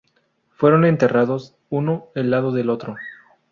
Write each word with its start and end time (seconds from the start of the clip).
Fueron 0.55 0.83
enterrados 0.85 1.53
uno 1.69 2.07
al 2.15 2.31
lado 2.31 2.51
del 2.51 2.71
otro. 2.71 2.95